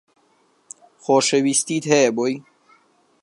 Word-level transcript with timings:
خۆشەویستیت 1.03 1.83
هەیە 1.93 2.09
بۆی 2.17 2.35